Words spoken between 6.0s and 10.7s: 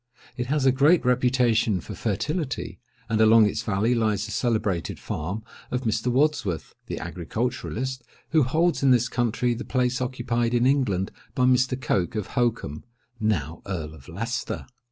Wadsworth, the agriculturist, who holds in this country the place occupied in